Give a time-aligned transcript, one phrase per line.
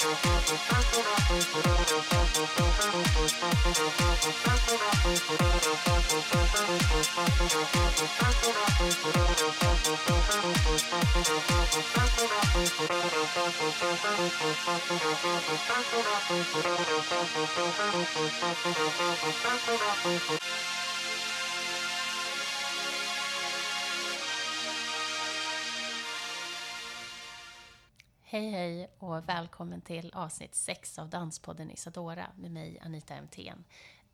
[0.00, 20.39] スタートラフトレードのサンプル、プロフェッショナル、スタートラフトレードのサンプル、プロフェッショナル、スタートラフトレードのサンプル、プロフェッショナル、スタートラフトレードのサンプル、プロフェッショナル、スタートラフトレードのサンプル、プロフェッショナル、スタートラフトレードのサンプル、プロフェッショナル、スタートラフトレードのサンプル、プロフェッショナル、スタートラフェッショナル
[28.32, 33.64] Hej hej och välkommen till avsnitt 6 av Danspodden Isadora med mig Anita Emthén,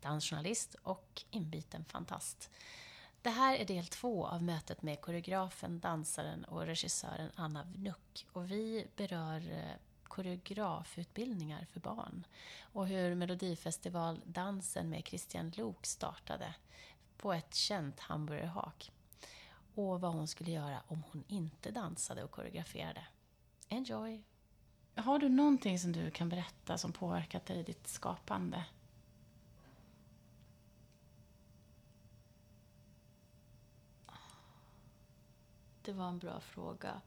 [0.01, 2.51] dansjournalist och inbiten fantast.
[3.23, 8.51] Det här är del två av mötet med koreografen, dansaren och regissören Anna Vnuk och
[8.51, 12.27] vi berör eh, koreografutbildningar för barn
[12.61, 16.55] och hur Melodifestivaldansen med Christian Lok startade
[17.17, 18.93] på ett känt hamburgerhak
[19.75, 23.07] och vad hon skulle göra om hon inte dansade och koreograferade.
[23.69, 24.23] Enjoy!
[24.95, 28.65] Har du någonting som du kan berätta som påverkat dig i ditt skapande?
[35.83, 37.01] Det var en bra fråga.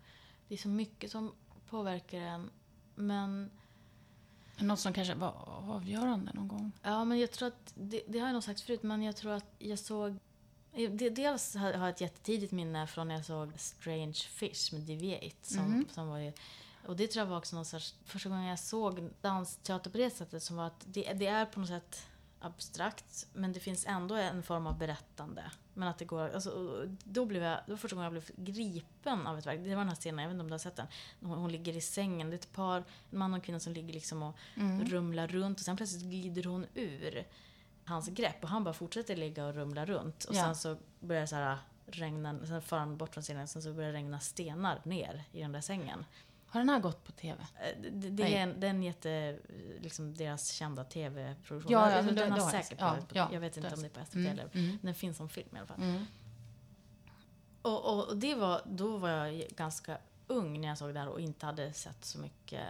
[0.48, 1.36] Det är så mycket som
[1.70, 2.50] påverkar en.
[2.96, 3.52] Men...
[4.58, 5.32] Något som kanske var
[5.70, 6.72] avgörande någon gång?
[6.82, 7.74] Ja, men jag tror att...
[7.76, 10.20] Det, det har jag nog sagt förut, men jag tror att jag såg...
[11.12, 15.36] Dels har jag ett jättetidigt minne från när jag såg Strange Fish med Deviate.
[15.42, 15.86] Som, mm.
[15.92, 16.34] som var ju,
[16.86, 20.10] och det tror jag var också någon sorts, första gången jag såg dansteater på det
[20.10, 22.08] sättet som var att det, det är på något sätt
[22.40, 25.52] abstrakt, men det finns ändå en form av berättande.
[25.74, 29.28] Men att det går, alltså, då blev jag, det var första gången jag blev gripen
[29.28, 29.60] av ett verk.
[29.64, 30.88] Det var den här scenen, jag vet inte om du har sett den.
[31.22, 33.74] Hon, hon ligger i sängen, det är ett par, en man och en kvinna som
[33.74, 34.86] ligger liksom och mm.
[34.86, 37.26] rumlar runt och sen plötsligt glider hon ur
[37.90, 40.24] hans grepp och han bara fortsätter ligga och rumla runt.
[40.24, 40.44] Och ja.
[40.44, 43.74] sen så börjar det så här regna, sen far han bort från scenen, sen så
[43.74, 46.06] börjar det regna stenar ner i den där sängen.
[46.48, 47.42] Har den här gått på TV?
[47.56, 49.40] Eh, det, det är, en, det är en jätte,
[49.80, 51.72] liksom deras kända TV-produktion.
[51.72, 54.06] Ja, ja, den, den har säkert ja, ja, Jag vet inte om det är på
[54.06, 54.50] SVT mm, eller...
[54.54, 54.78] Mm.
[54.82, 55.82] Den finns som film i alla fall.
[55.82, 56.06] Mm.
[57.62, 59.98] Och, och, och, det var, då var jag ganska
[60.28, 62.68] ung när jag såg det här och inte hade sett så mycket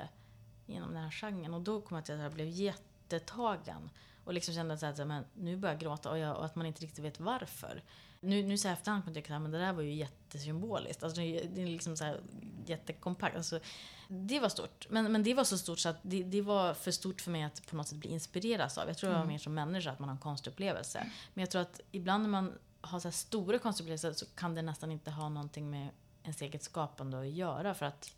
[0.66, 1.54] genom den här genren.
[1.54, 3.90] Och då kom jag till att jag blev jättetagen.
[4.30, 6.66] Och liksom kände att så men nu börjar jag gråta och, jag, och att man
[6.66, 7.84] inte riktigt vet varför.
[8.20, 11.04] Nu, nu så här efterhand kan jag tycka att det där var ju jättesymboliskt.
[11.04, 12.22] Alltså, det är liksom så här
[12.66, 13.36] jättekompakt.
[13.36, 13.60] Alltså,
[14.08, 14.88] det var stort.
[14.90, 17.44] Men, men det var så stort så att det, det var för stort för mig
[17.44, 18.88] att på något sätt bli inspirerad av.
[18.88, 19.20] Jag tror mm.
[19.20, 21.12] jag var mer som människa, att man har en konstupplevelse.
[21.34, 24.62] Men jag tror att ibland när man har så här stora konstupplevelser så kan det
[24.62, 25.90] nästan inte ha någonting med
[26.24, 27.74] ens eget skapande att göra.
[27.74, 28.16] För att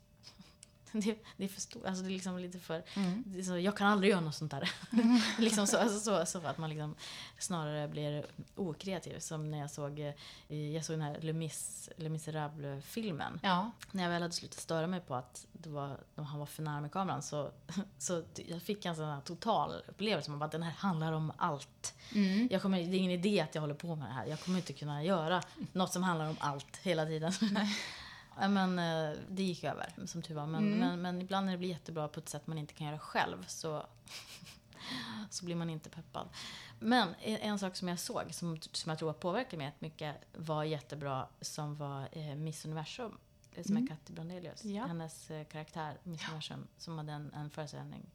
[1.02, 1.86] det, det, är för stort.
[1.86, 2.84] Alltså det är liksom lite för...
[2.94, 3.44] Mm.
[3.44, 4.72] Så, jag kan aldrig göra något sånt där.
[4.92, 5.20] Mm.
[5.40, 6.96] liksom så, alltså så, så att man liksom
[7.40, 8.26] snarare blir
[8.56, 9.20] okreativ.
[9.20, 10.00] Som när jag såg,
[10.48, 13.40] eh, jag såg den här Le, Mis, Le Miserable-filmen.
[13.44, 13.72] Ja.
[13.92, 16.82] När jag väl hade slutat störa mig på att det var, han var för nära
[16.82, 17.52] med kameran så,
[17.98, 20.30] så jag fick en sån här total upplevelse.
[20.30, 21.94] Man bara, den här handlar om allt.
[22.16, 22.48] Mm.
[22.52, 24.26] Jag kommer, det är ingen idé att jag håller på med det här.
[24.26, 25.44] Jag kommer inte kunna göra
[25.74, 27.34] något som handlar om allt hela tiden.
[28.50, 30.48] Men, eh, det gick över, som tur var.
[30.48, 30.80] Men, mm.
[30.80, 33.46] men, men, ibland när det blir jättebra på ett sätt man inte kan göra själv
[33.48, 33.86] så,
[35.30, 36.30] så blir man inte peppad.
[36.80, 41.28] Men en sak som jag såg, som, som jag tror påverkade mig mycket, var jättebra,
[41.42, 43.18] som var eh, Miss Universum.
[43.62, 43.84] Som mm.
[43.84, 44.66] är Katti Brandelius.
[44.66, 44.86] Ja.
[44.86, 46.28] Hennes eh, karaktär, Miss ja.
[46.28, 48.10] Universum, som hade en, en föreställning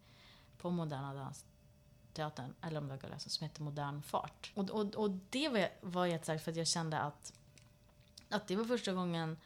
[0.58, 4.52] på Moderna Dansteatern, eller om det var Gulliasen, som hette Modern Fart.
[4.54, 7.32] Och, och, och det var, var jättestarkt för att jag kände att,
[8.28, 9.36] att det var första gången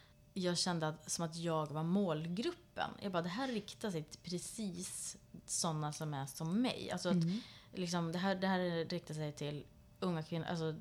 [0.40, 2.90] jag kände att, som att jag var målgruppen.
[3.00, 6.90] Jag bara, det här riktar sig till precis sådana som är som mig.
[6.90, 7.40] Alltså mm.
[7.72, 9.64] att, liksom, det, här, det här riktar sig till
[10.00, 10.46] unga kvinnor.
[10.46, 10.74] Alltså,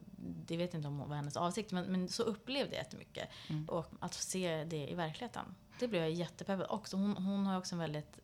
[0.46, 3.30] det vet inte om var hennes avsikt, men, men så upplevde jag jättemycket.
[3.48, 3.70] Mm.
[3.70, 6.98] Och att få se det i verkligheten, det blev jag jättepeppad också.
[6.98, 8.20] Hon, hon har också en väldigt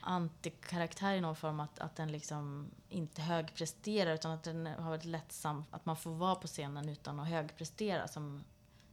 [0.00, 1.60] antikaraktär i någon form.
[1.60, 5.64] Att, att den liksom inte högpresterar utan att den har varit lättsam.
[5.70, 8.44] Att man får vara på scenen utan att högprestera som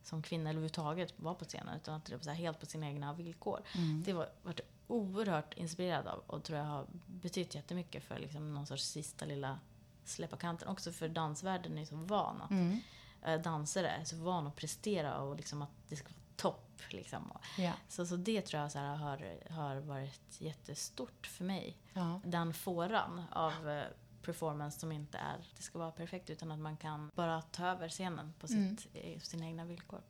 [0.03, 1.77] som kvinna eller överhuvudtaget vara på scenen.
[1.77, 3.61] Utan att det var helt på sina egna villkor.
[3.75, 4.03] Mm.
[4.05, 4.55] Det var, var
[4.87, 9.59] oerhört inspirerad av och tror jag har betytt jättemycket för liksom någon sorts sista lilla
[10.05, 10.67] släppa kanten.
[10.67, 12.79] Också för dansvärlden är så van att mm.
[13.21, 16.81] äh, dansare är så van att prestera och liksom att det ska vara topp.
[16.89, 17.31] Liksom.
[17.57, 17.73] Ja.
[17.87, 21.77] Så, så det tror jag så här, har, har varit jättestort för mig.
[21.93, 22.21] Ja.
[22.25, 23.83] Den fåran av äh,
[24.21, 27.89] performance som inte är, det ska vara perfekt utan att man kan bara ta över
[27.89, 29.19] scenen på sitt, mm.
[29.19, 30.01] sina egna villkor.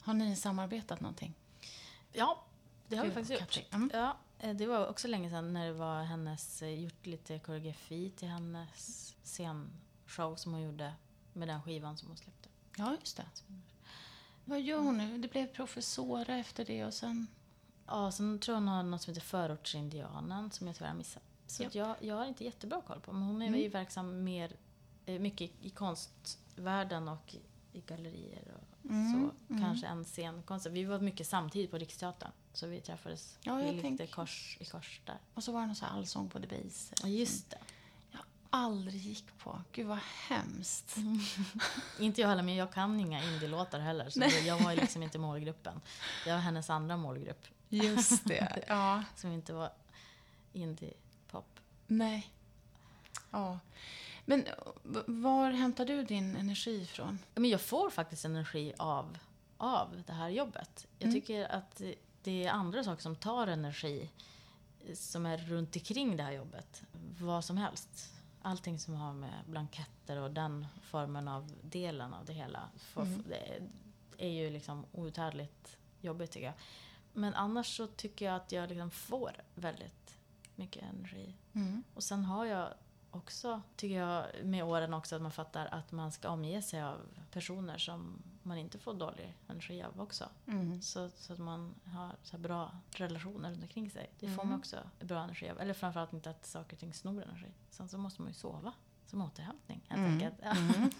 [0.00, 1.34] Har ni samarbetat någonting?
[2.12, 2.44] Ja,
[2.88, 3.74] det har vi faktiskt gjort.
[3.74, 3.90] Mm.
[3.92, 8.10] Ja, eh, det var också länge sedan när det var hennes, eh, gjort lite koreografi
[8.10, 10.94] till hennes scenshow som hon gjorde
[11.32, 12.48] med den skivan som hon släppte.
[12.76, 13.26] Ja, just det.
[14.44, 15.18] Vad gör hon nu?
[15.18, 17.26] Det blev professora efter det och sen?
[17.86, 21.22] Ja, sen tror jag hon har något som heter Förortsindianen som jag tyvärr har missat.
[21.46, 21.68] Så ja.
[21.72, 23.60] jag, jag har inte jättebra koll på, men hon är mm.
[23.60, 24.52] ju verksam mer,
[25.06, 27.36] eh, mycket i konstvärlden och
[27.72, 29.12] i gallerier och mm.
[29.12, 29.52] så.
[29.52, 29.62] Mm.
[29.64, 30.66] Kanske en scenkonst.
[30.66, 32.30] Vi var mycket samtidigt på Riksteatern.
[32.52, 34.10] Så vi träffades ja, lite tänk...
[34.10, 35.18] kors i kors där.
[35.34, 36.98] Och så var det någon sån här allsång på Debaser.
[37.02, 37.58] Ja, just det.
[38.10, 38.20] Jag
[38.50, 39.62] aldrig gick på.
[39.72, 39.98] Gud vad
[40.28, 40.96] hemskt.
[40.96, 41.20] Mm.
[41.98, 44.10] inte jag heller, men jag kan inga indielåtar heller.
[44.10, 44.46] Så Nej.
[44.46, 45.80] jag var liksom inte målgruppen.
[46.26, 47.46] Jag var hennes andra målgrupp.
[47.68, 49.02] Just det, ja.
[49.16, 49.70] Som inte var
[50.52, 51.03] indie-pop.
[51.86, 52.32] Nej.
[53.30, 53.58] Ja.
[54.24, 54.46] Men
[55.06, 57.18] var hämtar du din energi ifrån?
[57.34, 59.18] Men jag får faktiskt energi av,
[59.56, 60.86] av det här jobbet.
[60.98, 61.20] Jag mm.
[61.20, 61.82] tycker att
[62.22, 64.10] det är andra saker som tar energi
[64.94, 66.82] som är runt omkring det här jobbet.
[67.20, 68.10] Vad som helst.
[68.42, 72.68] Allting som har med blanketter och den formen av delen av det hela.
[72.96, 73.24] Mm.
[73.28, 73.62] Det
[74.18, 76.54] är ju liksom outhärdligt jobbigt tycker jag.
[77.12, 80.18] Men annars så tycker jag att jag liksom får väldigt
[80.56, 81.34] mycket energi.
[81.52, 81.82] Mm.
[81.94, 82.68] Och sen har jag
[83.10, 87.00] också, tycker jag, med åren också att man fattar att man ska omge sig av
[87.30, 90.28] personer som man inte får dålig energi av också.
[90.46, 90.82] Mm.
[90.82, 94.10] Så, så att man har så bra relationer runt omkring sig.
[94.20, 94.48] Det får mm.
[94.48, 95.60] man också bra energi av.
[95.60, 97.52] Eller framförallt inte att saker och ting snor energi.
[97.70, 98.72] Sen så måste man ju sova
[99.06, 100.12] som återhämtning helt mm.
[100.12, 100.34] enkelt.
[100.42, 100.54] Ja.
[100.56, 100.90] Mm.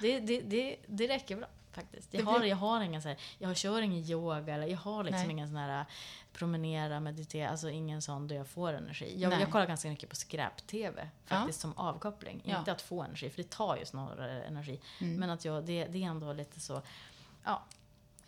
[0.00, 2.14] det, det, det, det räcker bra faktiskt.
[2.14, 5.22] Jag har, jag har ingen så här, jag kör ingen yoga eller jag har liksom
[5.22, 5.30] Nej.
[5.30, 5.86] ingen sån här
[6.32, 9.14] promenera, meditera, alltså ingen sån där jag får energi.
[9.18, 11.70] Jag, jag kollar ganska mycket på skräp-tv faktiskt ja.
[11.70, 12.42] som avkoppling.
[12.44, 12.58] Ja.
[12.58, 14.80] Inte att få energi, för det tar ju snarare energi.
[15.00, 15.16] Mm.
[15.16, 16.82] Men att jag, det, det är ändå lite så,
[17.44, 17.62] ja.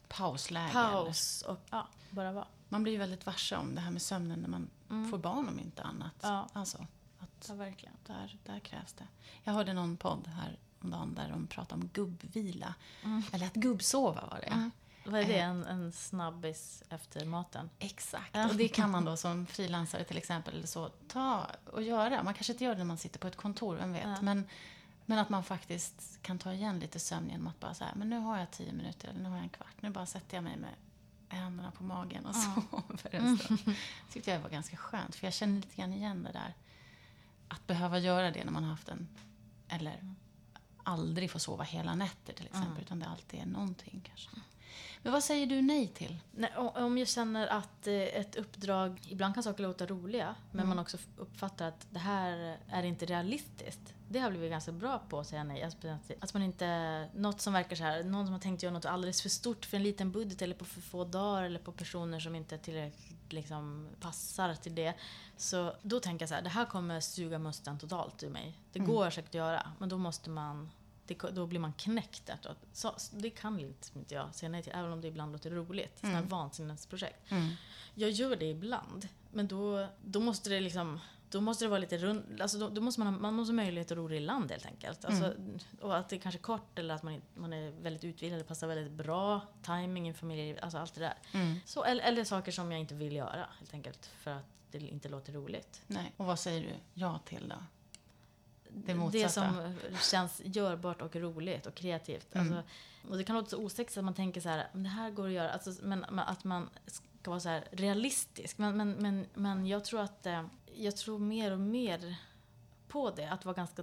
[0.09, 0.73] Pausläge.
[0.73, 2.47] Paus och ja, bara vara.
[2.69, 5.11] Man blir ju väldigt varse om det här med sömnen när man mm.
[5.11, 6.15] får barn om inte annat.
[6.21, 6.49] Ja.
[6.53, 6.87] Alltså,
[7.19, 7.95] att ja, verkligen.
[8.07, 9.07] Där, där krävs det.
[9.45, 12.75] Jag hörde någon podd här om dagen där de pratade om gubbvila.
[13.05, 13.23] Mm.
[13.33, 14.47] Eller att gubbsova var det.
[14.47, 14.71] Mm.
[15.07, 15.39] Vad är det?
[15.39, 15.49] Eh.
[15.49, 17.71] En, en snabbis efter maten?
[17.79, 18.37] Exakt.
[18.51, 22.23] Och det kan man då som frilansare till exempel så ta och göra.
[22.23, 24.03] Man kanske inte gör det när man sitter på ett kontor, vem vet.
[24.05, 24.23] Ja.
[24.23, 24.49] Men,
[25.07, 28.19] men att man faktiskt kan ta igen lite sömn genom att bara säga, men nu
[28.19, 29.75] har jag tio minuter eller nu har jag en kvart.
[29.81, 30.71] Nu bara sätter jag mig med
[31.29, 33.61] händerna på magen och sover en stund.
[33.67, 36.55] Det tyckte jag var ganska skönt, för jag känner lite grann igen det där.
[37.49, 39.09] Att behöva göra det när man har haft en,
[39.69, 40.17] eller mm.
[40.85, 42.83] Aldrig få sova hela nätter till exempel, mm.
[42.83, 44.31] utan det alltid är någonting kanske.
[45.03, 46.17] Men vad säger du nej till?
[46.33, 50.69] Nej, om jag känner att eh, ett uppdrag, ibland kan saker låta roliga, men mm.
[50.69, 53.95] man också uppfattar att det här är inte realistiskt.
[54.09, 55.71] Det har blivit ganska bra på att säga nej.
[56.21, 59.23] Att man inte, något som verkar så här, någon som har tänkt göra något alldeles
[59.23, 62.35] för stort för en liten budget eller på för få dagar eller på personer som
[62.35, 64.95] inte tillräckligt liksom passar till det.
[65.37, 68.59] Så då tänker jag så här, det här kommer suga musten totalt ur mig.
[68.73, 68.91] Det mm.
[68.91, 70.71] går säkert att göra, men då måste man
[71.07, 72.59] det, då blir man knäckt efteråt.
[72.73, 75.99] Så, det kan liksom inte jag säga nej till, även om det ibland låter roligt.
[75.99, 76.29] Sådana mm.
[76.29, 77.31] vansinnesprojekt.
[77.31, 77.51] Mm.
[77.95, 81.01] Jag gör det ibland, men då, då måste det liksom
[81.35, 83.57] då måste det vara lite rund, alltså då, då, måste man ha, man måste ha
[83.57, 85.05] möjlighet att ro i land helt enkelt.
[85.05, 85.59] Alltså, mm.
[85.81, 88.45] Och att det är kanske är kort eller att man, man är väldigt utvilad, det
[88.45, 91.15] passar väldigt bra, timing i familj, alltså allt det där.
[91.33, 91.57] Mm.
[91.65, 95.09] Så, eller, eller saker som jag inte vill göra helt enkelt, för att det inte
[95.09, 95.83] låter roligt.
[95.87, 96.13] Nej.
[96.17, 97.57] Och vad säger du ja till då?
[98.69, 99.75] Det, det som
[100.11, 102.35] känns görbart och roligt och kreativt.
[102.35, 102.47] Mm.
[102.47, 102.71] Alltså,
[103.09, 105.33] och det kan låta så osexigt att man tänker så här, det här går att
[105.33, 105.51] göra.
[105.51, 108.59] Alltså, men, att man ska vara så här realistisk.
[108.59, 112.17] Men, men, men, men jag tror att eh, jag tror mer och mer
[112.89, 113.27] på det.
[113.27, 113.83] Att vara ganska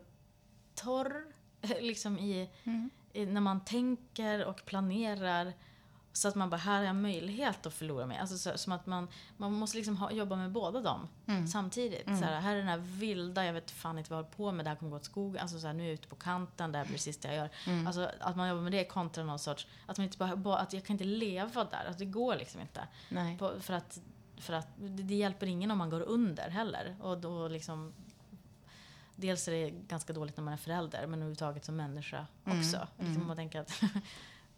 [0.76, 1.26] torr
[1.80, 2.90] liksom i, mm.
[3.14, 5.54] i när man tänker och planerar
[6.14, 8.18] så att man bara, här har jag möjlighet att förlora mig.
[8.18, 11.48] Alltså så, som att man, man måste liksom ha, jobba med båda dem mm.
[11.48, 12.08] samtidigt.
[12.08, 12.20] Mm.
[12.20, 14.52] Så här, här är den här vilda, jag vet fan inte vad jag håller på
[14.52, 15.42] med, det här kommer gå åt skogen.
[15.42, 17.38] Alltså så här, nu är jag ute på kanten, det här blir det sista jag
[17.38, 17.50] gör.
[17.68, 17.88] Mm.
[17.88, 20.74] Alltså att man jobbar med det kontra någon sorts, att man inte bara, bara att
[20.74, 21.86] jag kan inte leva där.
[21.90, 22.88] Att det går liksom inte.
[23.40, 24.00] På, för att,
[24.38, 26.96] för att det, det, hjälper ingen om man går under heller.
[27.02, 27.94] Och då liksom
[29.16, 32.60] Dels är det ganska dåligt när man är förälder, men överhuvudtaget som människa mm.
[32.60, 32.88] också.
[32.98, 33.28] Liksom mm.
[33.28, 33.72] man tänker att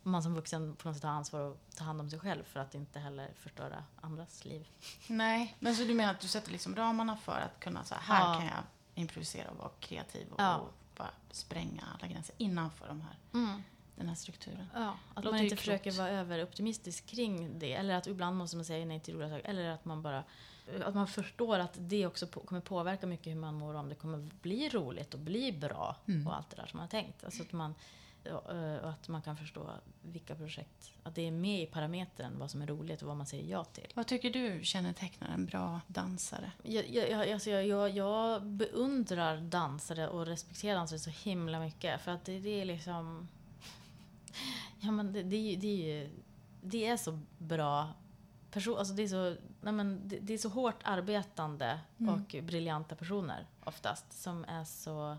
[0.03, 2.59] man som vuxen på något sätt har ansvar att ta hand om sig själv för
[2.59, 4.67] att inte heller förstöra andras liv.
[5.07, 8.33] Nej, men så du menar att du sätter liksom ramarna för att kunna så här,
[8.33, 8.39] ja.
[8.39, 8.63] kan jag
[8.95, 10.57] improvisera och vara kreativ och, ja.
[10.57, 13.63] och bara spränga alla gränser innanför de här, mm.
[13.95, 14.67] den här strukturen.
[14.73, 17.73] Ja, att man inte försöker vara överoptimistisk kring det.
[17.73, 19.49] Eller att ibland måste man säga nej till roliga saker.
[19.49, 20.23] Eller att man bara
[20.85, 24.29] att man förstår att det också kommer påverka mycket hur man mår om det kommer
[24.41, 26.27] bli roligt och bli bra mm.
[26.27, 27.23] och allt det där som man har tänkt.
[27.23, 27.75] Alltså att man
[28.31, 32.61] och att man kan förstå vilka projekt, att det är med i parametern vad som
[32.61, 33.87] är roligt och vad man säger ja till.
[33.93, 36.51] Vad tycker du kännetecknar en bra dansare?
[36.63, 42.01] Jag, jag, alltså jag, jag, jag beundrar dansare och respekterar dansare så himla mycket.
[42.01, 43.27] För att det, det är liksom...
[44.79, 46.09] Ja men det, det, det, är ju,
[46.61, 47.93] det är så bra
[48.51, 52.13] person, alltså det, är så, nej men det, det är så hårt arbetande mm.
[52.13, 55.17] och briljanta personer oftast som är så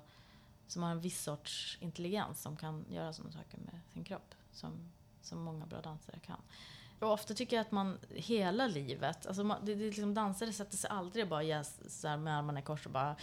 [0.66, 4.92] som har en viss sorts intelligens som kan göra sådana saker med sin kropp som,
[5.22, 6.40] som många bra dansare kan.
[7.00, 10.76] Och ofta tycker jag att man hela livet, alltså man, det, det liksom dansare sätter
[10.76, 13.16] sig aldrig bara yes, så här med armarna i kors och bara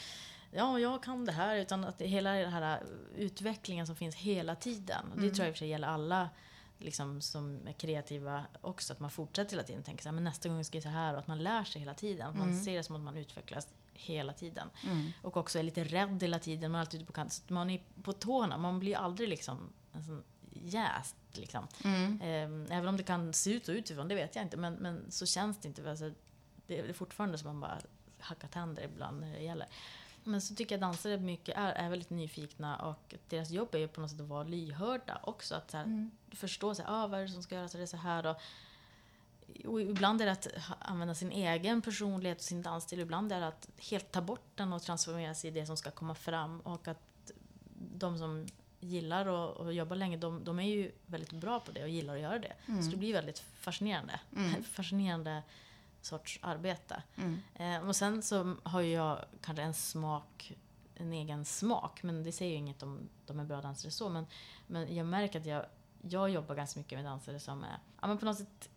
[0.52, 1.56] ja, jag kan det här.
[1.56, 2.84] Utan att det, hela den här
[3.16, 5.06] utvecklingen som finns hela tiden.
[5.06, 5.22] Mm.
[5.22, 6.30] Det tror jag i och för sig gäller alla
[6.78, 8.94] liksom, som är kreativa också.
[8.94, 11.14] Att man fortsätter hela tiden tänka så här, men nästa gång ska jag så här.
[11.14, 12.28] Och att man lär sig hela tiden.
[12.28, 12.64] Att man mm.
[12.64, 14.70] ser det som att man utvecklas hela tiden.
[14.86, 15.12] Mm.
[15.22, 16.72] Och också är lite rädd hela tiden.
[16.72, 17.50] Man är alltid ute på kant.
[17.50, 18.58] Man är på tårna.
[18.58, 21.16] Man blir aldrig liksom en jäst.
[21.32, 21.68] Liksom.
[21.84, 22.20] Mm.
[22.24, 24.58] Ehm, även om det kan se ut så utifrån, det vet jag inte.
[24.58, 25.90] Men, men så känns det inte.
[25.90, 26.12] Alltså,
[26.68, 27.82] det är fortfarande som man bara
[28.20, 29.68] hackar tänder ibland när det gäller.
[30.24, 33.88] Men så tycker jag dansare mycket är, är väldigt nyfikna och deras jobb är ju
[33.88, 35.56] på något sätt att vara lyhörda också.
[35.56, 36.12] Att så här, mm.
[36.32, 38.26] förstå så här, ah, vad är det som ska göras, det är så här.
[38.26, 38.38] Och,
[39.66, 40.48] och ibland är det att
[40.80, 43.00] använda sin egen personlighet och sin dansstil.
[43.00, 45.92] Ibland är det att helt ta bort den och transformera sig i det som ska
[45.92, 46.60] komma fram.
[46.60, 47.32] Och att
[47.96, 48.48] de som
[48.80, 49.26] gillar
[49.68, 52.40] att jobba länge, de, de, är ju väldigt bra på det och gillar att göra
[52.40, 52.54] det.
[52.66, 52.84] Mm.
[52.84, 54.20] Så det blir väldigt fascinerande.
[54.36, 54.64] Mm.
[54.72, 55.44] fascinerande
[56.02, 57.04] sorts arbete.
[57.16, 57.42] Mm.
[57.56, 60.58] Eh, och sen så har ju jag kanske en smak,
[60.96, 64.10] en egen smak, men det säger ju inget om de är bra dansare så.
[64.10, 64.26] Men,
[64.68, 65.66] men jag märker att jag,
[66.02, 68.70] jag jobbar ganska mycket med dansare som är, ja men på något sätt,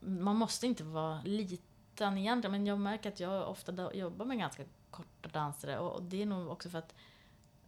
[0.00, 4.64] man måste inte vara liten egentligen, men jag märker att jag ofta jobbar med ganska
[4.90, 6.94] korta dansare och, det är nog också för att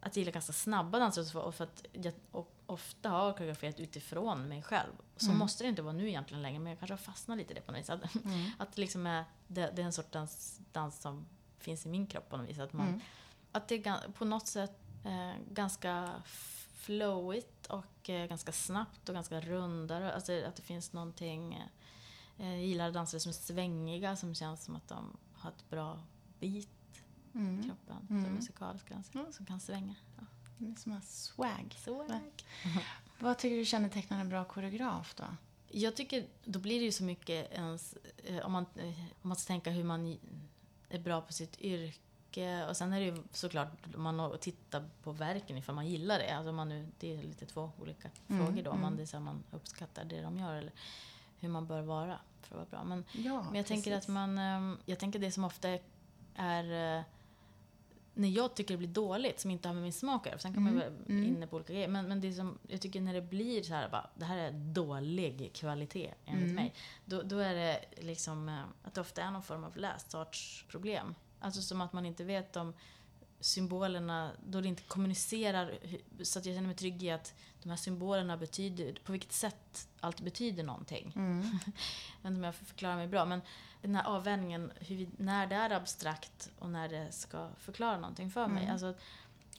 [0.02, 2.14] att jag gillar ganska snabba danser och för att jag
[2.66, 4.92] ofta har koreograferat utifrån mig själv.
[5.16, 5.38] Så mm.
[5.38, 7.60] måste det inte vara nu egentligen längre, men jag kanske har fastnat lite i det
[7.60, 7.90] på något vis.
[7.90, 8.50] Att, mm.
[8.58, 11.26] att liksom är, det, det, är en sorts dans som
[11.58, 12.58] finns i min kropp på något vis.
[12.58, 13.00] Att, man, mm.
[13.52, 16.10] att det är på något sätt eh, ganska
[16.80, 20.12] flowigt och eh, ganska snabbt och ganska rundare.
[20.14, 21.54] Alltså att det finns någonting...
[22.38, 26.02] Eh, jag gillar dansare som är svängiga, som känns som att de har ett bra
[26.38, 26.68] beat
[27.34, 27.62] mm.
[27.62, 28.06] kroppen.
[28.10, 28.34] Mm.
[28.34, 29.32] musikaliska dansare mm.
[29.32, 29.94] som kan svänga.
[30.16, 30.24] Ja.
[30.58, 31.76] Det är som en swag.
[31.78, 32.44] swag.
[33.18, 35.24] Vad tycker du kännetecknar en bra koreograf då?
[35.68, 38.66] Jag tycker, då blir det ju så mycket ens, eh, om man,
[39.22, 40.18] om man ska tänka hur man
[40.88, 41.98] är bra på sitt yrke.
[42.68, 46.36] Och sen är det ju såklart man tittar på verken ifall man gillar det.
[46.36, 48.70] Alltså man nu, det är lite två olika mm, frågor då.
[48.70, 48.96] Om man, mm.
[48.96, 50.72] det är så man uppskattar det de gör eller
[51.38, 52.84] hur man bör vara för att vara bra.
[52.84, 53.68] Men, ja, men jag precis.
[53.68, 55.78] tänker att man, ehm, jag tänker det som ofta
[56.34, 57.02] är eh,
[58.14, 60.38] när jag tycker det blir dåligt, som inte har med min smak att göra.
[60.38, 60.74] Sen kan mm.
[60.74, 61.24] man vara mm.
[61.24, 61.88] inne på olika grejer.
[61.88, 64.52] Men, men det som, jag tycker när det blir så här, bara, det här är
[64.52, 66.54] dålig kvalitet enligt mm.
[66.54, 66.74] mig.
[67.04, 71.14] Då, då är det liksom eh, att det ofta är någon form av läsartsproblem.
[71.40, 72.74] Alltså som att man inte vet om
[73.40, 75.78] symbolerna, då det inte kommunicerar
[76.22, 79.88] så att jag känner mig trygg i att de här symbolerna betyder, på vilket sätt
[80.00, 81.12] allt betyder någonting.
[81.16, 81.40] Mm.
[81.42, 83.42] jag vet inte om jag förklarar mig bra, men
[83.82, 88.46] den här avvägningen, hur när det är abstrakt och när det ska förklara någonting för
[88.46, 88.62] mig.
[88.62, 88.72] Mm.
[88.72, 88.94] Alltså,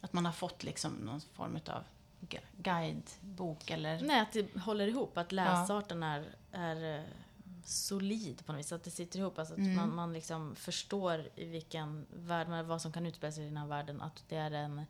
[0.01, 1.83] att man har fått liksom någon form av
[2.57, 4.01] guidebok eller?
[4.01, 5.17] Nej, att det håller ihop.
[5.17, 6.07] Att läsarten ja.
[6.07, 7.05] är, är
[7.65, 8.71] solid på något vis.
[8.71, 9.39] Att det sitter ihop.
[9.39, 9.75] Alltså att mm.
[9.75, 13.67] man, man liksom förstår i vilken värld, vad som kan utspela sig i den här
[13.67, 14.01] världen.
[14.01, 14.85] Att det är en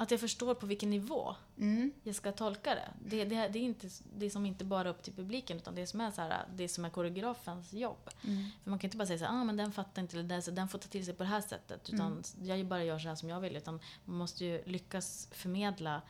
[0.00, 1.92] att jag förstår på vilken nivå mm.
[2.02, 2.90] jag ska tolka det.
[3.04, 3.48] Det, det.
[3.48, 6.10] det, är inte det som inte bara är upp till publiken utan det som är,
[6.10, 8.10] så här, det som är koreografens jobb.
[8.24, 8.46] Mm.
[8.62, 10.54] För man kan inte bara säga så här, ah, men den fattar inte, eller den,
[10.54, 11.88] den får ta till sig på det här sättet.
[11.88, 12.22] Utan mm.
[12.58, 13.56] jag bara gör så här som jag vill.
[13.56, 16.02] Utan man måste ju lyckas förmedla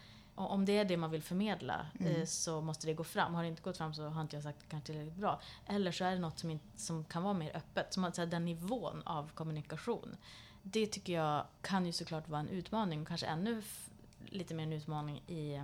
[0.47, 2.16] om det är det man vill förmedla mm.
[2.16, 3.35] Eh, så måste det gå fram.
[3.35, 5.40] Har det inte gått fram så har inte jag sagt kanske tillräckligt bra.
[5.66, 7.95] Eller så är det något som, inte, som kan vara mer öppet.
[7.95, 10.16] Som att säga, den nivån av kommunikation
[10.73, 13.62] det tycker jag kan ju såklart vara en utmaning, kanske ännu
[14.26, 15.62] lite mer en utmaning i,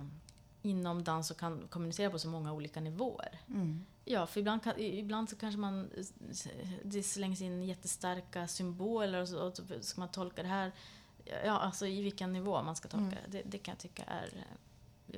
[0.61, 3.39] inom dans och kan kommunicera på så många olika nivåer.
[3.47, 3.85] Mm.
[4.05, 5.89] Ja, för ibland, kan, ibland så kanske man,
[6.83, 10.71] det slängs in jättestarka symboler och så, och så ska man tolka det här,
[11.25, 13.31] ja alltså i vilken nivå man ska tolka mm.
[13.31, 13.41] det.
[13.45, 14.45] Det kan jag tycka är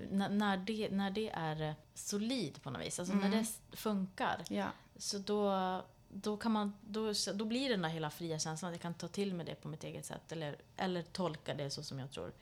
[0.09, 3.29] när det, när det är solid på något vis, alltså mm.
[3.29, 4.67] när det funkar, ja.
[4.95, 8.75] så då, då, kan man, då, då blir det den där hela fria känslan att
[8.75, 11.83] jag kan ta till mig det på mitt eget sätt eller, eller tolka det så
[11.83, 12.33] som jag tror.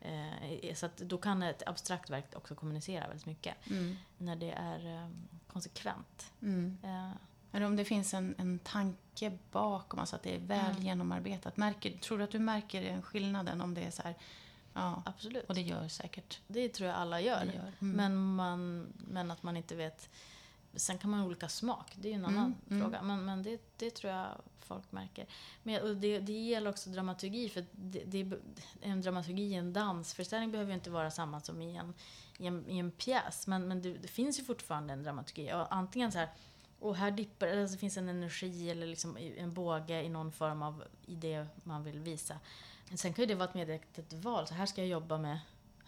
[0.00, 3.54] Eh, så att då kan ett abstrakt verk också kommunicera väldigt mycket.
[3.70, 3.96] Mm.
[4.18, 5.08] När det är eh,
[5.46, 6.32] konsekvent.
[6.42, 6.78] Mm.
[6.84, 7.10] Eh.
[7.52, 10.82] Eller om det finns en, en tanke bakom, alltså att det är väl mm.
[10.82, 11.56] genomarbetat.
[11.56, 14.14] Märker, tror du att du märker den skillnaden om det är så här
[14.72, 15.44] Ja, absolut.
[15.44, 16.38] Och det gör säkert.
[16.46, 17.44] Det tror jag alla gör.
[17.44, 17.72] gör.
[17.80, 17.96] Mm.
[17.96, 20.08] Men, man, men att man inte vet
[20.74, 22.82] Sen kan man ha olika smak, det är ju en annan mm, mm.
[22.82, 23.02] fråga.
[23.02, 24.26] Men, men det, det tror jag
[24.60, 25.26] folk märker.
[25.62, 28.38] Men det, det gäller också dramaturgi, för det, det,
[28.80, 31.94] en dramaturgi i en dansföreställning behöver ju inte vara samma som i en,
[32.38, 33.46] i en, i en pjäs.
[33.46, 35.52] Men, men det, det, finns ju fortfarande en dramaturgi.
[35.52, 36.28] Och antingen så här,
[36.80, 40.84] och här dippar alltså finns en energi eller liksom en båge i någon form av
[41.06, 42.38] i det man vill visa.
[42.94, 44.46] Sen kan ju det vara ett medvetet val.
[44.46, 45.38] Så här ska jag jobba med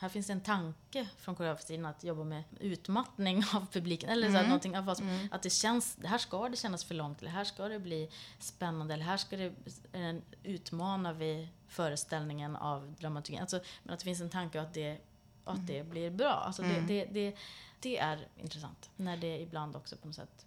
[0.02, 4.10] här finns en tanke från koreografin att jobba med utmattning av publiken.
[4.10, 4.46] Eller så mm.
[4.46, 5.28] någonting, att, mm.
[5.30, 8.94] att det känns, här ska det kännas för långt, eller här ska det bli spännande,
[8.94, 9.52] eller här ska det
[9.92, 13.40] eh, utmana vi föreställningen av dramaturgin.
[13.40, 14.98] Alltså, men att det finns en tanke att det,
[15.44, 15.66] att mm.
[15.66, 16.32] det blir bra.
[16.32, 16.86] Alltså, det, mm.
[16.86, 17.36] det, det,
[17.80, 18.90] det är intressant.
[18.96, 20.46] När det ibland också på något sätt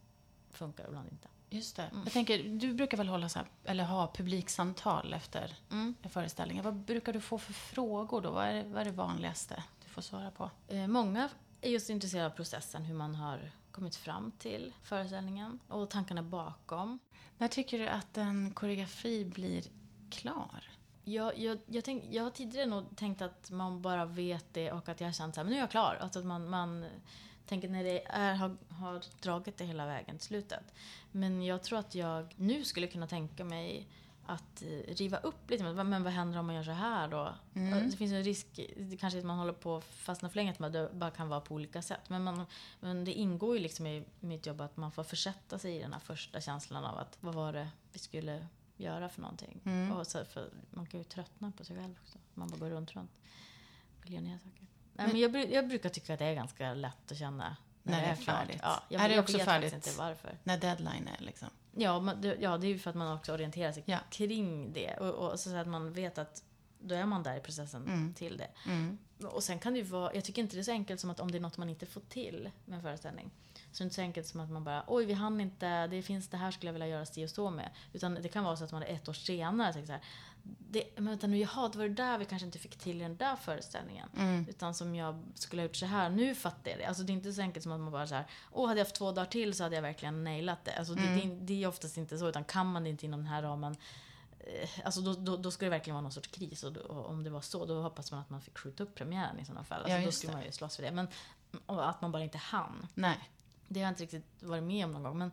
[0.57, 1.27] funkar och ibland inte.
[1.49, 1.83] Just det.
[1.83, 2.03] Mm.
[2.03, 5.95] Jag tänker, du brukar väl hålla så här, eller ha publiksamtal efter mm.
[6.09, 6.63] föreställningen.
[6.63, 8.31] Vad brukar du få för frågor då?
[8.31, 10.51] Vad är, vad är det vanligaste du får svara på?
[10.67, 11.29] Eh, många
[11.61, 16.99] är just intresserade av processen, hur man har kommit fram till föreställningen och tankarna bakom.
[17.37, 19.63] När tycker du att en koreografi blir
[20.09, 20.63] klar?
[21.03, 24.89] Jag, jag, jag, tänk, jag har tidigare nog tänkt att man bara vet det och
[24.89, 25.97] att jag har känt att nu är jag klar.
[26.01, 26.85] Alltså att man, man
[27.45, 30.73] tänker när det är, har, har dragit det hela vägen till slutet.
[31.11, 33.87] Men jag tror att jag nu skulle kunna tänka mig
[34.25, 35.63] att eh, riva upp lite.
[35.63, 37.35] Men vad händer om man gör så här då?
[37.53, 37.89] Mm.
[37.89, 38.59] Det finns en risk,
[38.99, 41.55] kanske att man håller på att fastna för länge, att det bara kan vara på
[41.55, 42.09] olika sätt.
[42.09, 42.45] Men, man,
[42.79, 45.93] men det ingår ju liksom i mitt jobb att man får försätta sig i den
[45.93, 48.47] här första känslan av att vad var det vi skulle
[48.77, 49.61] göra för någonting?
[49.65, 49.91] Mm.
[49.91, 52.17] Och så, för man kan ju tröttna på sig själv också.
[52.33, 53.11] Man bara går runt, runt
[54.05, 54.64] vill göra nya saker.
[54.95, 58.07] Nej, men jag, jag, brukar tycka att det är ganska lätt att känna när, det
[58.07, 58.59] är färdigt.
[58.61, 60.37] Ja, jag, är det också vet färdigt inte varför.
[60.43, 61.47] när deadline är liksom?
[61.71, 63.99] Ja, man, det, ja, det är ju för att man också orienterar sig ja.
[64.09, 64.97] kring det.
[64.97, 66.43] Och, och, så att man vet att
[66.79, 68.13] då är man där i processen mm.
[68.13, 68.49] till det.
[68.65, 68.97] Mm.
[69.23, 71.19] Och sen kan det ju vara, jag tycker inte det är så enkelt som att
[71.19, 73.31] om det är något man inte får till med en föreställning.
[73.75, 76.01] Så det är inte så enkelt som att man bara, oj vi hann inte, det
[76.01, 77.69] finns det här skulle jag vilja göra si och så med.
[77.93, 80.01] Utan det kan vara så att man ett år senare tänker så här,
[80.43, 83.03] det, men vänta nu, jaha, det var det där vi kanske inte fick till i
[83.03, 84.09] den där föreställningen.
[84.17, 84.45] Mm.
[84.49, 86.85] Utan som jag skulle ha gjort så här, nu fattar jag det.
[86.85, 88.85] Alltså det är inte så enkelt som att man bara så här, åh hade jag
[88.85, 90.73] haft två dagar till så hade jag verkligen nailat det.
[90.73, 91.15] Alltså mm.
[91.15, 93.41] det, det, det, är oftast inte så, utan kan man det inte inom den här
[93.41, 93.75] ramen
[94.39, 97.09] eh, Alltså då, då, då ska det verkligen vara någon sorts kris och, då, och,
[97.09, 99.63] om det var så då hoppas man att man fick skjuta upp premiären i sådana
[99.63, 99.77] fall.
[99.77, 100.37] Alltså ja, då skulle det.
[100.37, 100.91] man ju slåss för det.
[100.91, 101.07] Men
[101.65, 102.87] att man bara inte hann.
[102.93, 103.17] Nej.
[103.67, 105.17] Det har jag inte riktigt varit med om någon gång.
[105.17, 105.31] Men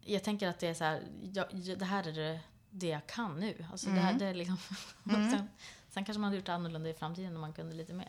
[0.00, 1.44] jag tänker att det är så här, ja,
[1.76, 2.40] det här är det
[2.70, 3.66] det jag kan nu.
[3.70, 3.96] Alltså mm.
[3.96, 4.56] det här, det är liksom,
[5.08, 5.30] mm.
[5.30, 5.48] sen,
[5.88, 8.08] sen, kanske man hade gjort annorlunda i framtiden om man kunde lite mer.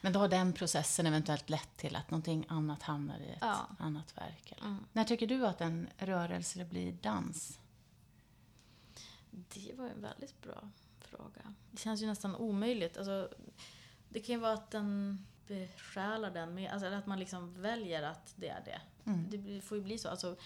[0.00, 3.66] Men då har den processen eventuellt lett till att någonting annat hamnar i ett ja.
[3.78, 4.52] annat verk?
[4.60, 4.84] Mm.
[4.92, 7.58] När tycker du att en rörelse blir dans?
[9.30, 11.54] Det var en väldigt bra fråga.
[11.70, 12.96] Det känns ju nästan omöjligt.
[12.96, 13.28] Alltså,
[14.08, 18.34] det kan ju vara att den besjälar den, med, alltså att man liksom väljer att
[18.36, 18.80] det är det.
[19.10, 19.26] Mm.
[19.30, 20.08] Det får ju bli så.
[20.08, 20.36] Alltså,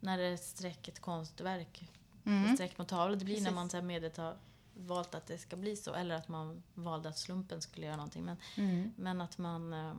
[0.00, 1.90] när det är streck ett konstverk
[2.24, 2.54] mm.
[2.54, 3.18] streck på tavlan.
[3.18, 3.48] Det blir Precis.
[3.48, 4.36] när man så medvetet har
[4.74, 5.94] valt att det ska bli så.
[5.94, 8.24] Eller att man valde att slumpen skulle göra någonting.
[8.24, 8.92] Men, mm.
[8.96, 9.94] men att man äh,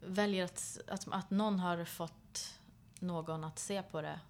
[0.00, 2.58] väljer att, att, att någon har fått
[2.98, 4.20] någon att se på det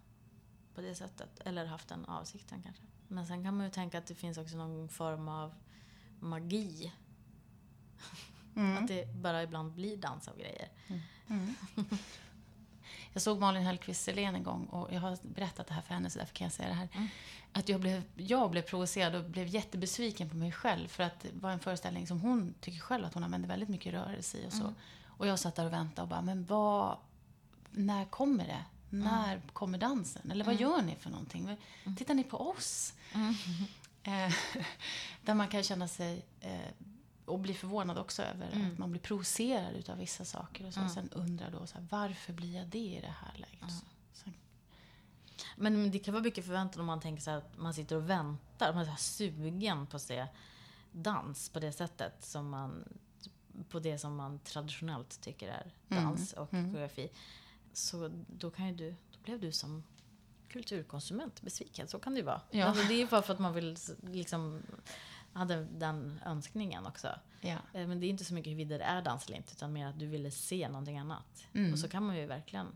[0.75, 1.41] på det sättet.
[1.45, 2.83] Eller haft den avsikten kanske.
[3.09, 5.55] Men sen kan man ju tänka att det finns också någon form av
[6.21, 6.93] magi.
[8.57, 8.79] Mm.
[8.79, 10.69] Att det bara ibland blir dans av grejer.
[10.89, 11.01] Mm.
[11.29, 11.55] Mm.
[13.13, 16.11] Jag såg Malin Hellqvist Selén en gång och jag har berättat det här för henne
[16.11, 16.89] så därför kan jag säga det här.
[16.93, 17.09] Mm.
[17.53, 21.29] Att jag blev, jag blev provocerad och blev jättebesviken på mig själv för att det
[21.33, 24.53] var en föreställning som hon tycker själv att hon använde väldigt mycket rörelse i och
[24.53, 24.63] så.
[24.63, 24.75] Mm.
[25.07, 26.97] Och jag satt där och väntade och bara, men vad,
[27.71, 28.65] när kommer det?
[28.91, 29.49] När mm.
[29.53, 30.31] kommer dansen?
[30.31, 30.63] Eller vad mm.
[30.63, 31.57] gör ni för någonting?
[31.85, 31.97] Mm.
[31.97, 32.95] Tittar ni på oss?
[33.15, 33.35] Mm.
[34.03, 34.35] Eh,
[35.25, 36.71] där man kan känna sig eh,
[37.31, 38.73] och blir förvånad också över mm.
[38.73, 40.67] att man blir provocerad utav vissa saker.
[40.67, 40.81] Och så.
[40.81, 40.93] Mm.
[40.93, 43.63] Sen undrar då så här, varför blir jag det i det här läget?
[43.63, 43.75] Mm.
[44.13, 44.35] Sen...
[45.57, 48.75] Men det kan vara mycket förväntan om man tänker så att man sitter och väntar.
[48.75, 50.27] Man är så sugen på att se
[50.93, 52.85] dans på det sättet som man
[53.69, 56.05] på det som man traditionellt tycker är mm.
[56.05, 56.73] dans och mm.
[56.73, 57.11] koreografi.
[57.73, 59.83] Så då kan ju du, då blev du som
[60.49, 61.89] kulturkonsument besviken.
[61.89, 62.41] Så kan det ju vara.
[62.51, 62.65] Ja.
[62.65, 64.63] Alltså, det är ju bara för att man vill liksom
[65.33, 67.09] hade den önskningen också.
[67.41, 67.57] Ja.
[67.73, 69.87] Eh, men det är inte så mycket huruvida det är dans eller inte, utan mer
[69.87, 71.47] att du ville se någonting annat.
[71.53, 71.73] Mm.
[71.73, 72.67] Och så kan man ju verkligen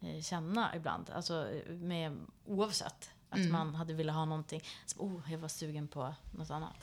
[0.00, 3.10] eh, känna ibland, alltså med, oavsett.
[3.28, 3.52] Att mm.
[3.52, 6.76] man hade velat ha någonting, så, oh, jag var sugen på något annat.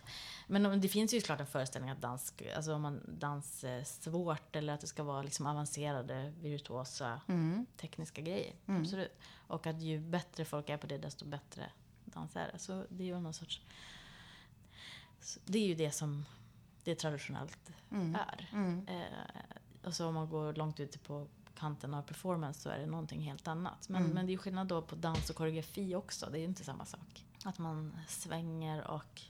[0.48, 4.56] Men det finns ju såklart en föreställning att dans, alltså om man dans är svårt
[4.56, 7.66] eller att det ska vara liksom avancerade, virtuosa, mm.
[7.78, 8.54] tekniska grejer.
[8.66, 8.82] Mm.
[8.82, 9.20] Absolut.
[9.48, 11.72] Och att ju bättre folk är på det, desto bättre
[12.06, 12.60] dans är det.
[12.60, 13.62] Så det är ju någon sorts
[15.46, 16.26] det är ju det som
[16.84, 18.16] det traditionellt mm.
[18.16, 18.50] är.
[18.54, 18.88] Mm.
[18.88, 19.04] Eh,
[19.84, 23.22] och så om man går långt ute på kanten av performance så är det någonting
[23.22, 23.90] helt annat.
[23.90, 24.14] Men, mm.
[24.14, 26.30] men det är skillnad då på dans och koreografi också.
[26.32, 27.26] Det är ju inte samma sak.
[27.44, 29.22] Att man svänger och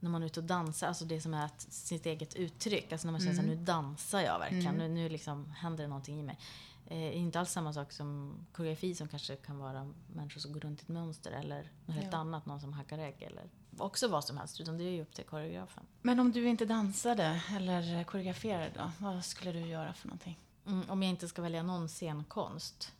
[0.00, 2.92] när man är ute och dansar, alltså det som är ett, sitt eget uttryck.
[2.92, 3.50] Alltså när man känner mm.
[3.50, 4.74] att nu dansar jag verkligen.
[4.74, 4.94] Mm.
[4.94, 6.38] Nu, nu liksom händer det någonting i mig.
[6.86, 10.80] Eh, inte alls samma sak som koreografi som kanske kan vara människor som går runt
[10.80, 12.18] i ett mönster eller något helt ja.
[12.18, 15.14] annat, någon som hackar ägg eller också vad som helst, utan det är ju upp
[15.14, 15.86] till koreografen.
[16.02, 20.38] Men om du inte dansade eller koreograferade då, vad skulle du göra för någonting?
[20.66, 22.92] Mm, om jag inte ska välja någon scenkonst,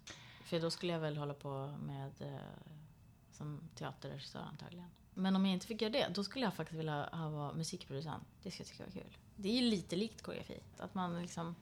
[0.45, 2.37] för då skulle jag väl hålla på med eh,
[3.33, 4.89] som teaterregissör antagligen.
[5.15, 8.25] Men om jag inte fick göra det, då skulle jag faktiskt vilja ha, vara musikproducent.
[8.43, 9.17] Det skulle jag tycka var kul.
[9.37, 10.61] Det är ju lite likt koreografi.
[10.79, 11.55] Att man liksom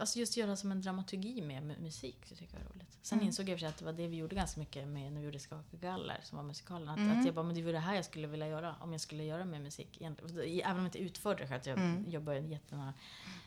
[0.00, 2.98] Alltså just göra som en dramaturgi med musik, det tycker jag är roligt.
[3.02, 3.26] Sen mm.
[3.26, 5.38] insåg jag för att det var det vi gjorde ganska mycket med när vi gjorde
[5.38, 6.88] Skaka galler, som var musikalen.
[6.88, 7.18] Att, mm.
[7.18, 9.24] att jag bara, men det var det här jag skulle vilja göra, om jag skulle
[9.24, 10.00] göra med musik.
[10.00, 10.60] Egentligen.
[10.60, 11.62] Även om jag inte utförde det själv.
[11.64, 12.10] Jag mm.
[12.10, 12.94] jobbade jättenära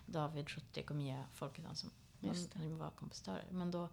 [0.05, 1.89] David Schuttik och Mia Folkesson som
[2.77, 3.45] var kompositörer.
[3.51, 3.89] Men då,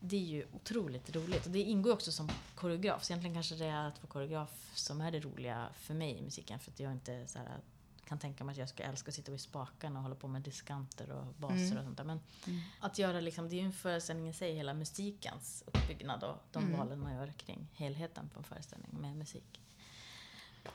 [0.00, 1.46] det är ju otroligt roligt.
[1.46, 3.04] Och det ingår också som koreograf.
[3.04, 6.22] Så egentligen kanske det är att vara koreograf som är det roliga för mig i
[6.22, 6.58] musiken.
[6.58, 7.60] För att jag inte så här,
[8.04, 10.42] kan tänka mig att jag skulle älska att sitta vid spakarna och hålla på med
[10.42, 11.78] diskanter och baser mm.
[11.78, 12.04] och sånt där.
[12.04, 12.60] Men mm.
[12.80, 16.64] att göra liksom, det är ju en föreställning i sig, hela musikens uppbyggnad och de
[16.64, 16.78] mm.
[16.78, 19.60] valen man gör kring helheten på en föreställning med musik.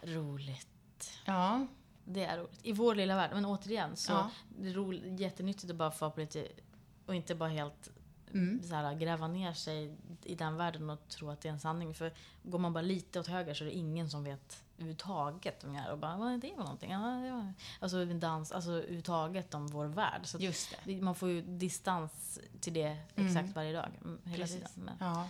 [0.02, 1.20] Roligt.
[1.26, 1.68] Ja.
[2.06, 2.60] Det är roligt.
[2.64, 3.32] I vår lilla värld.
[3.34, 4.32] Men återigen, så ja.
[4.58, 6.48] det är roligt, jättenyttigt att bara få på lite
[7.06, 7.90] och inte bara helt
[8.34, 8.64] mm.
[8.64, 11.94] så här, gräva ner sig i den världen och tro att det är en sanning.
[11.94, 12.14] För
[12.44, 15.92] går man bara lite åt höger så är det ingen som vet överhuvudtaget om jag
[15.92, 16.94] och bara, vad är det för någonting?
[17.80, 20.22] Alltså dans, alltså överhuvudtaget om vår värld.
[20.24, 21.02] Så Just det.
[21.02, 23.54] Man får ju distans till det exakt mm.
[23.54, 23.90] varje dag.
[24.02, 24.56] Mm, hela Precis.
[24.56, 24.72] tiden.
[24.76, 25.30] Men, ja.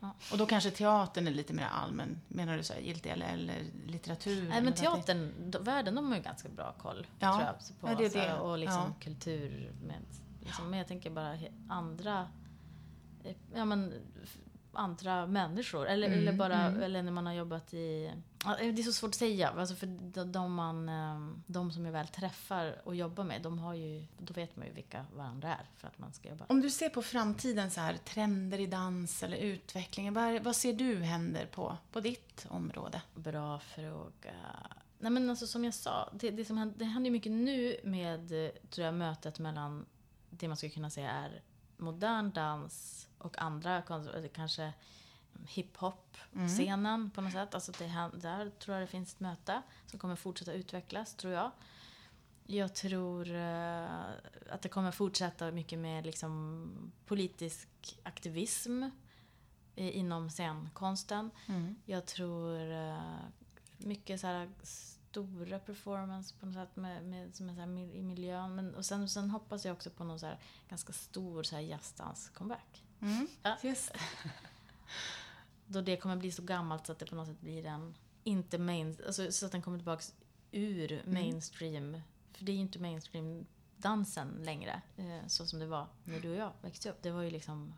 [0.00, 0.14] Ja.
[0.32, 4.48] Och då kanske teatern är lite mer allmän, menar du så, giltig, eller, eller litteratur?
[4.48, 7.32] Nej, men teatern, världen, de har ju ganska bra koll, ja.
[7.32, 7.88] tror jag, på.
[7.88, 8.40] Ja, det är det.
[8.40, 10.02] Och liksom kultur med,
[10.40, 12.28] liksom, men jag tänker bara andra,
[13.24, 13.94] eh, ja men
[14.72, 15.86] andra människor.
[15.86, 16.82] Eller, mm, eller bara mm.
[16.82, 18.12] eller när man har jobbat i...
[18.44, 19.48] Det är så svårt att säga.
[19.48, 19.86] Alltså för
[20.24, 24.34] de, man, ehm, de som jag väl träffar och jobbar med, de har ju, då
[24.34, 26.44] vet man ju vilka varandra är för att man ska jobba.
[26.48, 30.14] Om du ser på framtiden, så här, trender i dans eller utvecklingen.
[30.14, 33.02] Vad, vad ser du händer på, på ditt område?
[33.14, 34.34] Bra fråga.
[34.98, 38.28] Nej men alltså som jag sa, det, det, som händer, det händer mycket nu med
[38.70, 39.86] tror jag, mötet mellan
[40.30, 41.42] det man skulle kunna säga är
[41.76, 43.82] modern dans och andra,
[44.32, 44.72] kanske
[45.48, 47.10] hiphop-scenen mm.
[47.10, 47.54] på något sätt.
[47.54, 51.50] Alltså det, där tror jag det finns ett möte som kommer fortsätta utvecklas, tror jag.
[52.46, 54.00] Jag tror uh,
[54.50, 57.68] att det kommer fortsätta mycket med liksom, politisk
[58.02, 58.84] aktivism
[59.74, 61.30] i, inom scenkonsten.
[61.46, 61.76] Mm.
[61.84, 62.98] Jag tror uh,
[63.78, 64.50] mycket så här
[65.12, 68.54] stora performance på något sätt med, med, som är så här, i miljön.
[68.54, 71.62] Men, och sen, sen hoppas jag också på någon så här, ganska stor så här
[71.62, 72.84] jazzdans-comeback.
[73.00, 73.56] Mm, ja.
[73.62, 73.92] Just
[75.72, 78.58] Då det kommer bli så gammalt så att det på något sätt blir en, inte
[78.58, 80.14] main, alltså, så att den kommer tillbaks
[80.50, 81.14] ur mm.
[81.14, 81.84] mainstream.
[81.84, 82.00] Mm.
[82.32, 86.36] För det är ju inte mainstream-dansen längre, eh, så som det var när du och
[86.36, 87.02] jag växte upp.
[87.02, 87.74] Det var ju liksom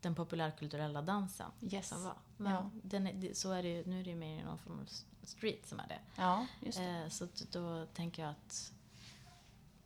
[0.00, 1.88] den populärkulturella dansen yes.
[1.88, 2.16] som var.
[2.36, 2.70] Men ja.
[2.82, 4.88] den, så är det ju, nu är det ju mer någon form av
[5.22, 6.00] street som är det.
[6.16, 6.84] Ja, just det.
[6.84, 8.72] Eh, så då tänker jag att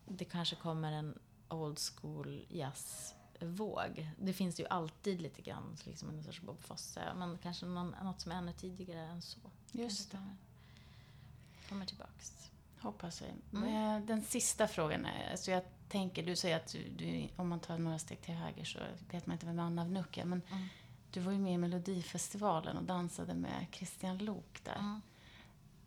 [0.07, 3.15] det kanske kommer en old school jazz
[3.47, 4.11] våg.
[4.19, 8.21] Det finns ju alltid lite grann, liksom en sorts Bob Fosse, men kanske någon, något
[8.21, 9.39] som är ännu tidigare än så.
[9.73, 10.37] Just det.
[11.69, 12.51] Kommer tillbaks.
[12.81, 13.59] Hoppas vi.
[13.59, 13.97] Mm.
[13.97, 17.61] Eh, den sista frågan är, alltså jag tänker, du säger att du, du, om man
[17.61, 18.79] tar några steg till höger så
[19.11, 20.69] vet man inte vem Anna av är, men mm.
[21.11, 24.79] du var ju med i Melodifestivalen och dansade med Christian Lok där.
[24.79, 25.01] Mm.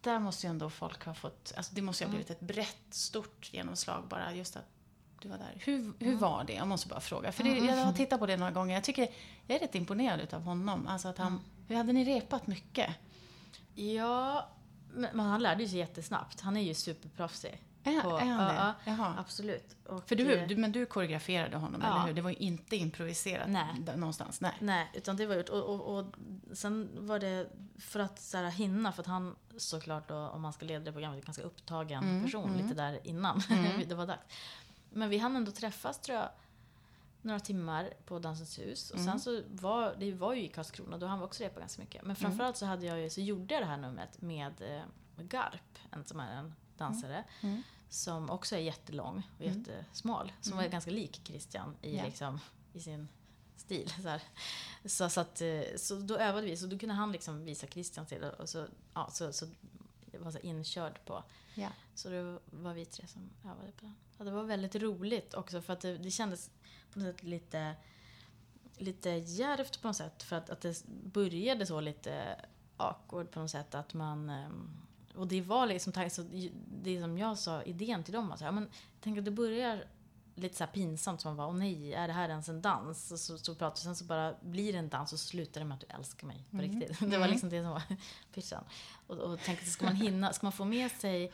[0.01, 2.93] Där måste ju ändå folk ha fått, alltså det måste ju ha blivit ett brett,
[2.93, 4.74] stort genomslag bara just att
[5.21, 5.53] du var där.
[5.59, 6.19] Hur, hur mm.
[6.19, 6.53] var det?
[6.53, 7.31] Jag måste bara fråga.
[7.31, 8.73] För det, jag har tittat på det några gånger.
[8.73, 9.07] Jag tycker,
[9.47, 10.87] jag är rätt imponerad av honom.
[10.87, 11.41] Alltså att han, mm.
[11.67, 12.89] Hur hade ni repat mycket?
[13.75, 14.49] Ja,
[14.93, 16.41] men han lärde sig jättesnabbt.
[16.41, 17.61] Han är ju superproffsig.
[17.83, 18.73] Är, på, är han det?
[18.91, 19.75] Ja, absolut.
[19.85, 21.95] Och För du, eh, du, men du koreograferade honom, ja.
[21.95, 22.13] eller hur?
[22.13, 23.97] Det var ju inte improviserat Nej.
[23.97, 24.41] någonstans?
[24.41, 24.53] Nej.
[24.59, 25.49] Nej, utan det var gjort.
[25.49, 26.05] Och, och, och
[26.53, 27.47] sen var det
[27.79, 30.91] för att så här, hinna, för att han såklart då, om man ska leda det
[30.91, 32.61] programmet, är en ganska upptagen mm, person mm.
[32.61, 33.81] lite där innan mm.
[33.87, 34.21] det var dags.
[34.95, 36.29] Men vi hann ändå träffas tror jag
[37.21, 38.91] några timmar på Dansens hus.
[38.91, 39.11] Och mm.
[39.11, 42.03] sen så var, det var ju i Karlskrona, då han var också repa ganska mycket.
[42.03, 44.81] Men framförallt så, hade jag ju, så gjorde jag det här numret med, eh,
[45.23, 47.23] Garp, en som är en dansare.
[47.41, 47.53] Mm.
[47.53, 47.63] mm.
[47.89, 49.57] Som också är jättelång och mm.
[49.57, 50.31] jättesmal.
[50.41, 50.65] Som mm.
[50.65, 52.05] var ganska lik Christian i, yeah.
[52.05, 52.39] liksom,
[52.73, 53.07] i sin
[53.55, 53.93] stil.
[54.03, 54.19] Så,
[54.85, 58.09] så, så, att, eh, så då övade vi, så då kunde han liksom visa Christians
[58.09, 58.23] stil.
[58.23, 59.45] Och så, ja, så, så
[60.11, 61.23] jag var så inkörd på.
[61.55, 61.71] Yeah.
[61.95, 63.95] Så då var vi tre som övade på den.
[64.17, 66.49] Ja, det var väldigt roligt också för att det, det kändes
[66.93, 67.75] på något sätt lite,
[68.77, 70.23] lite djärvt på något sätt.
[70.23, 72.39] För att, att det började så lite
[72.77, 73.75] awkward på något sätt.
[73.75, 74.29] Att man...
[74.29, 74.81] Ehm,
[75.15, 76.25] och det var liksom, så
[76.83, 78.69] det som jag sa, idén till dem var så här, men
[79.01, 79.85] tänk att det börjar
[80.35, 81.21] lite så här pinsamt.
[81.21, 83.11] Som man bara, åh nej, är det här ens en dans?
[83.11, 85.65] Och så, så pratar sen så bara blir det en dans och så slutar det
[85.65, 86.71] med att du älskar mig på mm.
[86.71, 86.99] riktigt.
[86.99, 87.29] Det var mm.
[87.29, 87.83] liksom det som var
[88.33, 88.63] pitchen.
[89.07, 91.31] Och, och tänkte, ska man hinna, ska man få med sig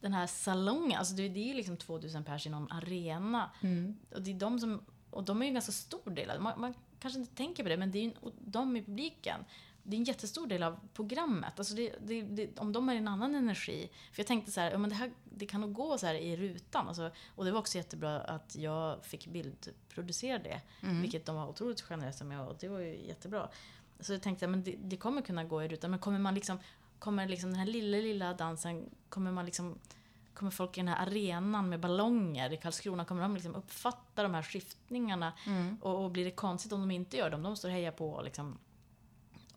[0.00, 3.50] den här salongen, alltså det, det är ju liksom 2000 pers i någon arena.
[3.60, 3.96] Mm.
[4.14, 6.74] Och det är de som, och de är ju en ganska stor del man, man
[6.98, 9.44] kanske inte tänker på det, men det är ju de i publiken
[9.82, 11.58] det är en jättestor del av programmet.
[11.58, 13.90] Alltså det, det, det, om de har en annan energi.
[14.12, 16.14] För jag tänkte så här, ja, men det, här, det kan nog gå så här
[16.14, 16.88] i rutan.
[16.88, 20.60] Alltså, och det var också jättebra att jag fick bildproducera det.
[20.82, 21.02] Mm.
[21.02, 23.48] Vilket de var otroligt generösa med och det var ju jättebra.
[24.00, 25.90] Så jag tänkte, men det, det kommer kunna gå i rutan.
[25.90, 26.58] Men kommer man liksom,
[27.00, 29.78] kommer liksom den här lilla, lilla dansen, kommer man liksom
[30.34, 34.34] kommer folk i den här arenan med ballonger i Karlskrona, kommer de liksom uppfatta de
[34.34, 35.32] här skiftningarna?
[35.46, 35.78] Mm.
[35.82, 37.36] Och, och blir det konstigt om de inte gör det?
[37.36, 38.58] Om de står och hejar på och liksom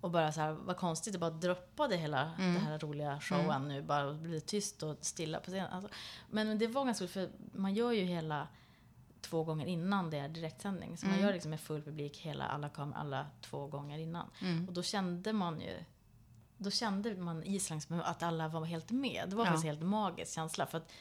[0.04, 2.54] och bara så här, vad konstigt, det bara droppade hela mm.
[2.54, 3.68] den här roliga showen mm.
[3.68, 3.82] nu.
[3.82, 5.72] Bara blev tyst och stilla på scenen.
[5.72, 5.90] Alltså,
[6.30, 8.48] men det var ganska för man gör ju hela
[9.22, 10.98] två gånger innan det är direktsändning.
[10.98, 11.18] Så mm.
[11.18, 14.30] man gör liksom med full publik hela, alla kameror, alla två gånger innan.
[14.42, 14.68] Mm.
[14.68, 15.84] Och då kände man ju
[16.64, 19.30] då kände man Islands att alla var helt med.
[19.30, 19.52] Det var ja.
[19.52, 20.66] faktiskt en helt magisk känsla.
[20.66, 20.92] För att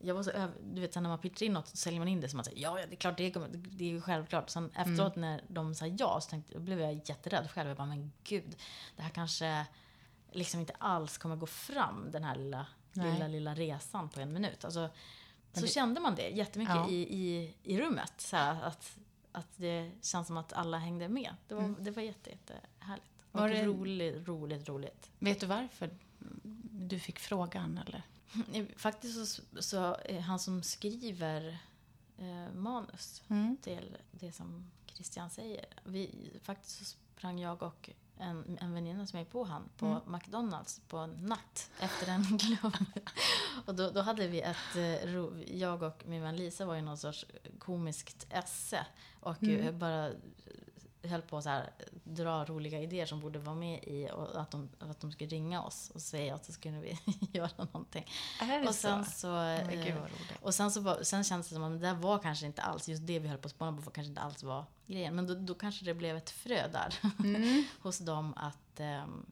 [0.00, 2.20] jag var så över, du vet, när man pitchar in något så säljer man in
[2.20, 4.50] det som att ja, det är klart, det är, det är ju självklart.
[4.50, 5.30] Sen efteråt mm.
[5.30, 7.68] när de sa ja så tänkte, blev jag jätterädd själv.
[7.68, 8.56] Jag bara, men gud,
[8.96, 9.66] det här kanske
[10.32, 14.64] liksom inte alls kommer gå fram, den här lilla, lilla, lilla resan på en minut.
[14.64, 14.90] Alltså,
[15.52, 16.88] så det, kände man det jättemycket ja.
[16.88, 18.12] i, i, i rummet.
[18.16, 18.98] Så här, att,
[19.32, 21.34] att det känns som att alla hängde med.
[21.48, 21.84] Det var, mm.
[21.84, 23.23] det var jätte, jättehärligt.
[23.34, 25.10] Var det roligt, roligt, roligt.
[25.18, 25.90] Vet du varför
[26.70, 28.02] du fick frågan eller?
[28.76, 31.58] Faktiskt så, så är han som skriver
[32.18, 33.56] eh, manus mm.
[33.56, 35.66] till det som Christian säger.
[35.84, 40.12] Vi, faktiskt så sprang jag och en, en väninna som är på han på mm.
[40.12, 42.74] McDonalds på natt efter en klubb.
[43.66, 46.98] och då, då hade vi ett, eh, jag och min vän Lisa var i någon
[46.98, 47.26] sorts
[47.58, 48.86] komiskt esse.
[49.20, 49.78] Och mm.
[49.78, 50.10] bara
[51.08, 51.48] höll på att
[52.04, 55.62] dra roliga idéer som borde vara med i och att de, att de skulle ringa
[55.62, 56.98] oss och säga att så skulle vi
[57.32, 58.06] göra någonting.
[58.40, 59.10] Är det och sen så?
[59.10, 62.18] så oh God, och sen så var, sen kändes det som att det där var
[62.18, 64.64] kanske inte alls, just det vi höll på att spåna på kanske inte alls var
[64.86, 65.14] grejen.
[65.16, 67.64] Men då, då kanske det blev ett frö där mm.
[67.82, 69.26] hos dem att um,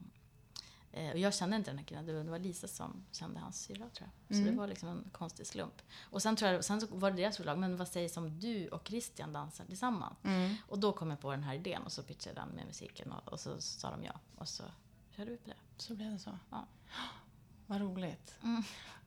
[0.92, 4.10] och jag kände inte den här killen, det var Lisa som kände hans syrra tror
[4.28, 4.36] jag.
[4.36, 4.54] Så mm.
[4.54, 5.82] det var liksom en konstig slump.
[6.00, 8.68] Och sen, tror jag, sen så var det deras förslag, men vad sägs om du
[8.68, 10.16] och Christian dansar tillsammans?
[10.22, 10.54] Mm.
[10.68, 13.12] Och då kom jag på den här idén och så pitchade jag den med musiken
[13.12, 14.20] och, och så sa de ja.
[14.38, 14.64] Och så
[15.10, 15.56] körde vi på det.
[15.76, 16.38] Så blev det så?
[16.50, 16.66] Ja.
[17.66, 18.34] Vad roligt.
[18.42, 18.62] Mm.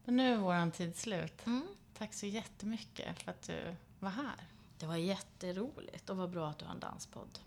[0.06, 1.46] Men nu är våran tid slut.
[1.46, 1.68] Mm.
[1.98, 4.50] Tack så jättemycket för att du var här.
[4.80, 7.40] Det var jätteroligt och vad bra att du har en danspodd.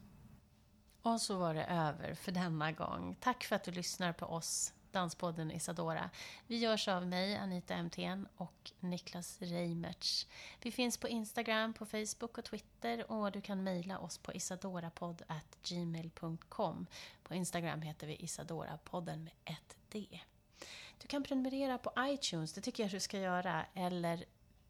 [1.03, 3.17] Och så var det över för denna gång.
[3.21, 6.11] Tack för att du lyssnar på oss, Danspodden Isadora.
[6.47, 10.27] Vi görs av mig, Anita MTN och Niklas Reimertz.
[10.63, 16.87] Vi finns på Instagram, på Facebook och Twitter och du kan mejla oss på isadorapodd.gmail.com.
[17.23, 20.21] På Instagram heter vi Isadorapodden med ett D.
[20.99, 24.25] Du kan prenumerera på iTunes, det tycker jag du ska göra, eller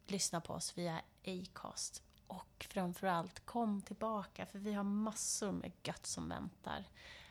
[0.06, 2.02] lyssna på oss via Acast.
[2.28, 6.84] Och framförallt, kom tillbaka för vi har massor med gött som väntar.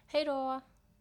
[0.08, 0.62] Hej då!